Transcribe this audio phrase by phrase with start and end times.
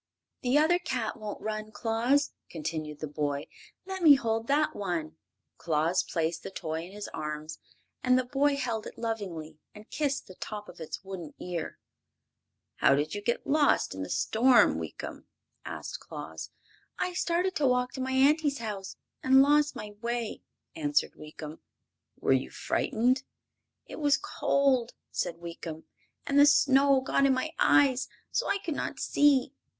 [0.41, 3.45] "The other cat won't run, Claus," continued the boy.
[3.85, 5.15] "Let me hold that one."
[5.57, 7.59] Claus placed the toy in his arms,
[8.03, 11.77] and the boy held it lovingly and kissed the tip of its wooden ear.
[12.77, 15.25] "How did you get lost in the storm, Weekum?"
[15.65, 16.49] asked Claus.
[16.97, 20.41] "I started to walk to my auntie's house and lost my way,"
[20.75, 21.59] answered Weekum.
[22.19, 23.21] "Were you frightened?"
[23.85, 25.83] "It was cold," said Weekum,
[26.25, 29.53] "and the snow got in my eyes, so I could not see.